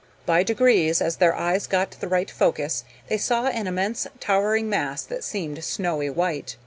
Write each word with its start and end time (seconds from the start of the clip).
By 0.25 0.41
degrees, 0.41 0.99
as 0.99 1.17
their 1.17 1.35
eyes 1.35 1.67
got 1.67 1.91
the 1.91 2.07
right 2.07 2.31
focus, 2.31 2.83
they 3.07 3.19
saw 3.19 3.45
an 3.49 3.67
immense 3.67 4.07
towering 4.19 4.67
mass 4.67 5.03
that 5.03 5.23
seemed 5.23 5.63
snowy 5.63 6.09
white. 6.09 6.57